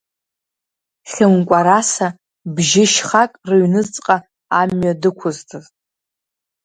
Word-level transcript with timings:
Хьымкәараса 1.09 2.07
бжьы-шьхак 2.55 3.31
рынхыҵҟа 3.49 4.17
амҩа 4.59 4.93
дықәызҵаз. 5.01 5.65